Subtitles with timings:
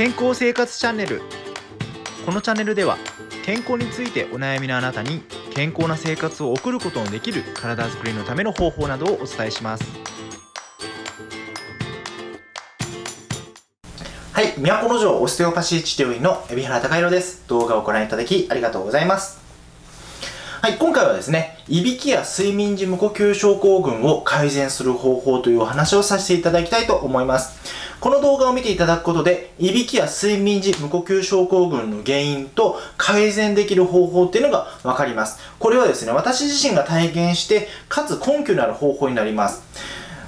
[0.00, 1.20] 健康生活チャンネル。
[2.24, 2.96] このチャンネルでは
[3.44, 5.20] 健康についてお悩みのあなたに
[5.52, 9.84] 健康な生活を送ることのできる体づくりのための方法などをお伝えします。
[14.32, 17.46] はい都城オステオパシー治療院の海老原貴弘です。
[17.48, 19.38] 動画をご覧いただきありがとうございます。
[20.62, 27.79] はい、今回はですね、いびきや睡眠時無呼吸症候群を改善する方法というお話をさせていただきたいと思います。
[28.00, 35.38] この動画を見ていただくことで、いびきや睡眠時無呼吸症候群の原因と改善できる方法っていうのがわかります。
[35.58, 39.62] これはですね、私自身が体験して、かつ根拠のある方法になります。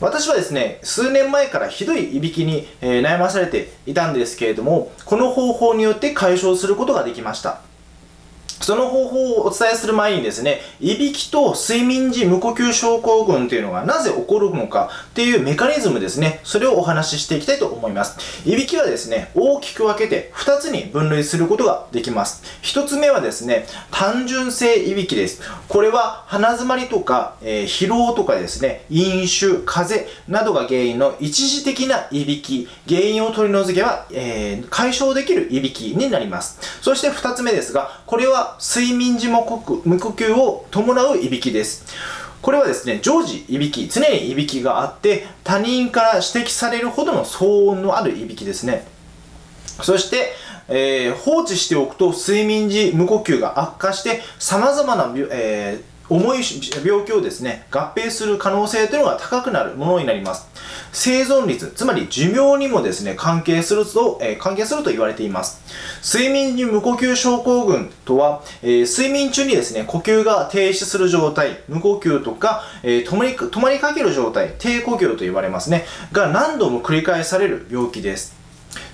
[0.00, 7.67] 私はですね、数年前からひどいいびきに、えー、悩まされていたんですけれども、この方法によって解消することができました。
[8.60, 18.48] その方法をお伝えする前にですね、いびきと睡眠時無呼吸症候群っていうのがなぜ起こるのかっていうメカニズムですね、それをお話ししていきたいと思います。
[18.48, 22.42] いびきはですね、大きく分けて2つに分類することができます。
[22.62, 25.42] 1つ目はですね、単純性いびきです。
[25.68, 36.58] これは鼻づまりとか、えー、疲労とかですね、飲酒、風邪などが原因の一時的ないびき、原因を取り除けば、えー、解消できるいびきになります。
[36.82, 41.84] そして2つ目ですが、これは睡眠時無呼吸を伴ういびきです。
[42.40, 48.86] これはですね、常時いびき、常にいびきがあって、他人から指摘されるほどの騒音のあるいびきですね。
[49.82, 50.32] そして、
[50.68, 56.42] えー、放置しておくと睡眠時無呼吸が悪化して様々な、えー重い
[56.84, 60.48] 病気をですね、合併する可能性というのが高くなるものになります。
[60.92, 65.60] 生存率、つまり寿命にもですね、関係すると、えー、関係すると言われています。
[66.02, 78.37] 睡眠時無呼吸症候群とは、えー、睡眠中にですね、呼吸が停止する状態、無呼吸とか、えー、止まり、止まりかける状態、低呼吸と言われますね、が何度も繰り返される病気です。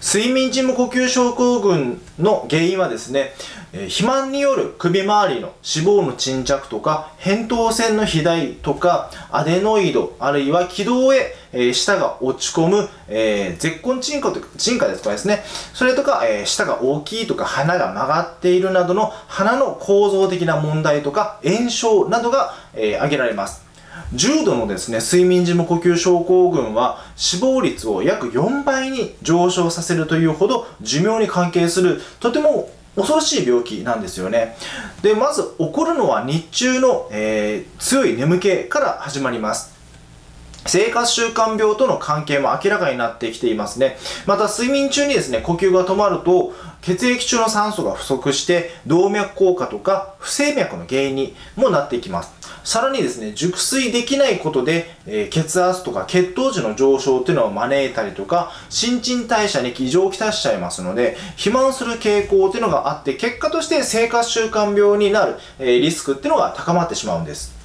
[0.04, 3.32] 睡眠時無呼吸症候群の原因はですね、
[3.72, 23.63] えー、肥満による首周りの脂肪の沈着とか、扁桃腺の肥大とか、アデノイド、あるいは気道へ、えー、舌が落ち込む、えー、絶根沈下とか、沈下ですとかですね、それとか、えー、舌が大きいとか、鼻が曲がっているなどの鼻の構造的な問題とか、炎症などが、えー、挙げられます。
[24.12, 34.56] 重度のですね、睡眠時無呼吸症候群は死亡率を約4倍に上昇させるというほど寿命に関係するとても恐ろしい病気なんですよね。
[35.02, 39.74] で、まず起こるのは日中の、えー、強い眠気から始まります。
[40.66, 43.98] 生活習慣病との関係も明らかになってきていますね。
[44.26, 52.33] また睡眠中にですね、呼吸が止まると、血液中の酸素が不足して、動脈硬化とか不整脈の原因にもなっていきます。
[52.64, 67.63] さらにですね、熟睡できないことで、えー、血圧とか血糖値の上昇っていうのを招いたりとか、新陳代謝に異常をきたしちゃいますので、肥満する傾向っていうのがあって、結果として生活習慣病になる、えー、リスクっていうのが高まってしまうんです。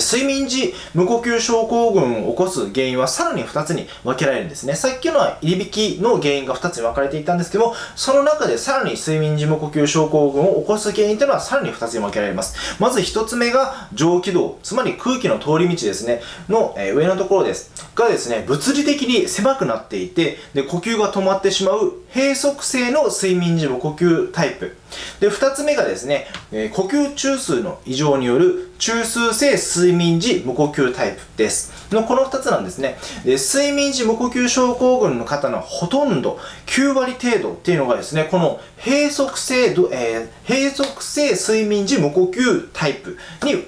[0.00, 4.74] 睡眠時無呼吸症候群を起こす原因はさらに2つに分けられるんですね。
[4.74, 12.76] さっきのはいびきの原因が2つに分かれていたんですけども、その中でさらに睡眠時無呼吸症候群を起こす原因というのはさらに2つに分けられます。
[12.80, 17.72] まず1つ目が上気道、つまり空気の通り道ですね、の、え上のところです。
[17.94, 24.76] がですね、物理的に狭くなっていて、で、呼吸が止まってしまう閉塞性の睡眠時無呼吸タイプ。
[25.20, 31.72] で、二つ目がですね、え、呼吸中枢の異常による中枢性睡眠時無呼吸タイプです。
[31.94, 32.98] のこの2つなんですね。
[33.24, 43.62] で、睡眠時無呼吸症候群の方のほとんど、9割程度っていうのがですね、この閉塞性、えー、閉塞性睡眠時無呼吸タイプに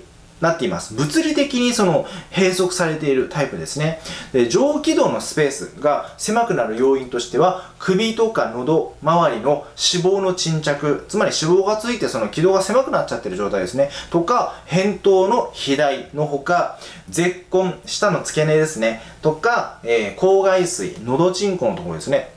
[0.45, 0.95] なっています。
[0.95, 4.01] 物理的にその閉塞されているタイプですね。
[4.33, 13.91] で上気道のスペースが狭くなる要因としては、首とか喉周りの脂肪の沈着、つまり脂肪がついてその気道が狭くなっちゃってる状態ですね。
[14.11, 16.79] とか、扁桃の肥大のほか、
[17.09, 19.01] 絶根、下の付け根ですね。
[19.23, 22.33] とか、えー、口外水、喉チンコのところですね。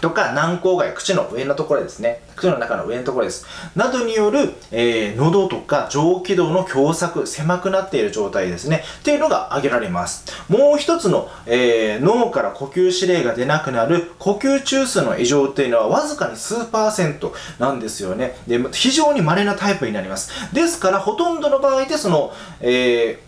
[0.00, 2.22] とか、軟口蓋、口の上のところですね。
[2.36, 3.46] 口の中の上のところです。
[3.74, 8.84] などによる、えー、喉とか上気道の狭窄、狭くなっている状態ですね。
[9.00, 10.24] っていうのが挙げられます。
[10.48, 18.36] もう一つの、えー、脳から呼吸指令が出なくなる呼吸中枢の異常っていうのはわずかに数パーセントなんですよね。
[18.46, 20.30] で、非常に稀なタイプになります。
[20.52, 23.25] ですから、ほとんどの場合でその、えー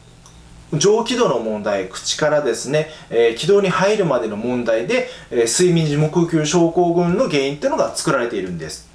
[0.75, 8.89] 上気道の問題、口からですね、えー、気道に入るまでの問題で、えー、睡眠時無呼吸症候群の原因っていうのが作られているんです。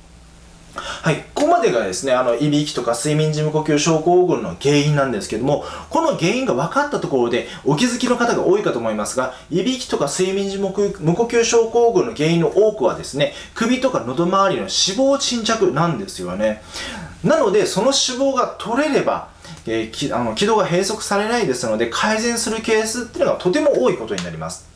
[0.75, 16.63] はい、ここまでがですね、あの、いびきとか睡眠時無呼吸症候群の原因なんですけども、この原因が分かったところでお気づきの方が多いかと思いますが、いびきとか睡眠時無呼吸症候群の原因の多くはですね、首とか喉周りの脂肪沈着なんですよね。
[17.23, 19.32] なので、その脂肪が取れれば、
[19.65, 24.72] えー、あの軌道が閉塞されないですので、改善するケースっていうのがとても多いことになります。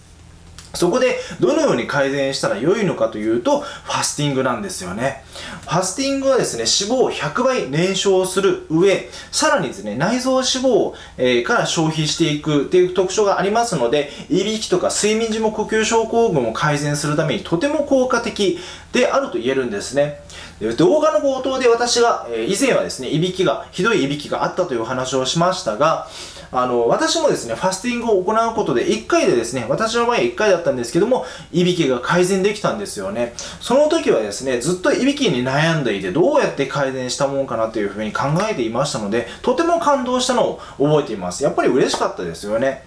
[0.78, 5.24] そこでどのように改善したら良いのかというと、ファスティングなんですよね。
[5.64, 18.60] ファスティングはですね、脂肪を100倍燃焼する上、さらにですね、内臓脂肪、え、から消費していくっていう特徴がありますので、いびきとか睡眠時無呼吸症候群を改善するためにとても効果的
[18.94, 20.22] であると言えるんですね。
[20.78, 26.08] 動画の冒頭で私が、え、以前はですね、いびきが、ひどいいびきがあったという話をしましたが、
[26.52, 33.34] あの、私もですね、ファスティングを行うことで1回でですね、私の場合1回だったたんですけども、いびきが改善できたんですよね。
[33.62, 41.44] その時はですね、ずっといびきに悩んでいて、どうやって改善したもんかなというふうに考えていましたので、とても感動したのを覚えています。
[41.44, 42.84] やっぱり嬉しかったですよね。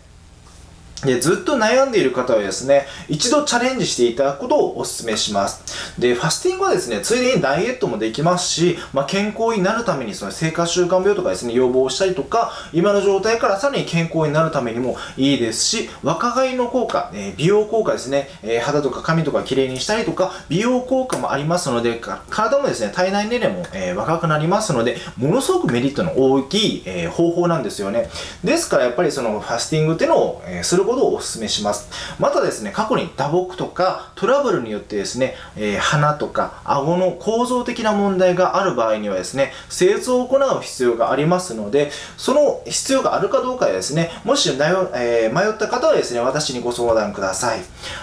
[1.04, 5.98] で、ずっと悩んでいる方はですね、一度チャレンジしていただくことをお勧めします。
[5.98, 28.10] で、ファスティングはですね、ついでにダイエットもできますし、まあ、健康になるためにその生活習慣病とかですね、予防したりとか、今の状態からさらに健康になるためにもいいですし、若返りの効果、えー、美容効果ですね、えー、肌とか髪とか綺麗にしたりとか、美容効果もありますので、体もですね、体内年齢も、えー、若くなりますので、ものすごくメリットの大きい、え方法なんですよね。
[28.44, 31.88] ですからやっぱりそのファスティングっていうのを、えすることをお勧めします。
[32.18, 47.60] またですね、過去に打撲とかトラブルによってですね、えー、鼻とか顎の構造的な問題がある場合にはですね、施術を行う必要がありますので、その必要があるかどうかですね、もし、えー、迷った方はですね、私にご相談ください。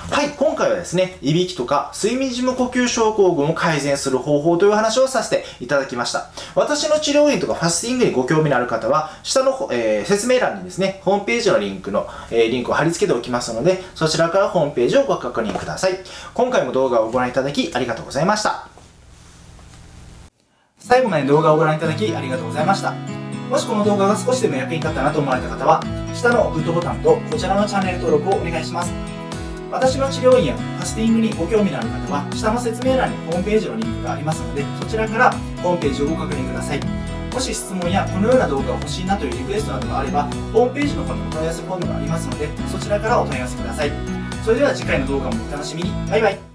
[0.10, 6.30] はい、今回はですね、いびきとか睡眠時無呼吸症候群を改善する方法という話をさせていただきました。
[6.56, 16.00] 私の治療院とかファスティングにご興味のある方は、下の、えー、説明欄にですね、ホームページのリンクの、えー、リンクを貼り付けておきますので、そちらからホームページをご確認ください。
[16.34, 18.68] 今回も動画をご覧いただきありがとうございました。
[20.80, 22.94] 最後まで動画をご覧いただきありがとうございました。
[23.50, 25.82] もしこの動画が少しでも役に立ったなと思われた方は、
[26.14, 28.92] 下のグッドボタンとこちらのチャンネル登録をお願いします。
[29.72, 35.32] 私の治療院やファスティングにご興味のある方は、下の説明欄にホームページのリンクがありますので、そちらから
[35.64, 36.80] ホームページをご確認ください。
[37.38, 43.92] もし質問やこのような動画が欲しいなというリクエストなどがあれば、ホームページの方にお問い合わせフォームがありますので、そちらからお問い合わせください。
[44.44, 45.92] それでは次回の動画もお楽しみに。
[46.10, 46.47] バイバイ。